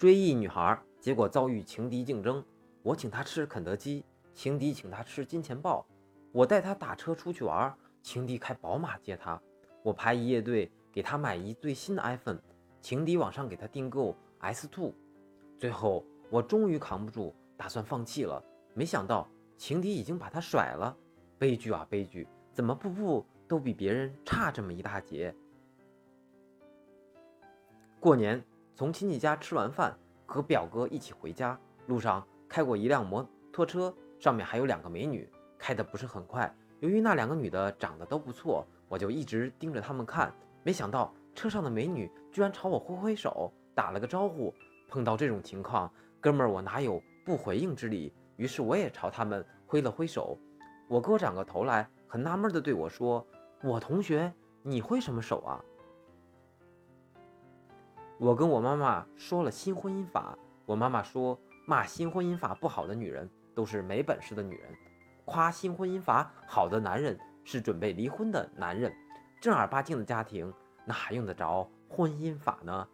[0.00, 2.42] 追忆女孩，结果遭遇情敌竞争。
[2.82, 5.86] 我请她吃肯德基，情敌请她吃金钱豹。
[6.32, 9.38] 我带她打车出去玩，情敌开宝马接她。
[9.82, 12.38] 我排一夜队给她买一最新的 iPhone，
[12.80, 14.90] 情敌网上给她订购 S2。
[15.58, 18.42] 最后我终于扛不住，打算放弃了。
[18.72, 19.28] 没想到
[19.58, 20.96] 情敌已经把她甩了。
[21.38, 22.26] 悲剧啊悲剧！
[22.54, 25.34] 怎么步步都比别人差这么一大截？
[28.00, 28.42] 过年
[28.80, 29.94] 从亲戚家吃完饭，
[30.24, 36.50] 和表哥一起回家，路上开过一辆摩托车，上面还有两个美女，开的不是很快。
[36.78, 40.32] 由于那两个女的长得都不错，我就一直盯着她们看。
[40.62, 44.50] 没想到车上的美女居然朝我挥挥手，打了个招呼。
[44.88, 48.10] 碰到这种情况，哥们儿我哪有不回应之理？
[48.36, 50.38] 于是我也朝他们挥了挥手。
[50.88, 53.26] 我哥转过头来，很纳闷地对我说
[53.60, 55.62] ：“我同学，你挥什么手啊？”
[58.20, 64.76] 我跟我妈妈说了新婚姻法，我妈妈说骂新婚姻法不好的女人都是没本事的女人，
[65.24, 68.94] 夸新婚姻法好的男人是准备离婚的男人。
[69.40, 70.52] 正儿八经的家庭
[70.84, 72.86] 哪用得着婚姻法呢？